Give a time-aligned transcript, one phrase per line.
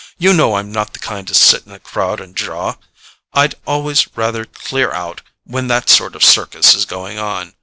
[0.17, 4.45] You know I'm not the kind to sit in a crowd and jaw—I'd always rather
[4.45, 7.53] clear out when that sort of circus is going on.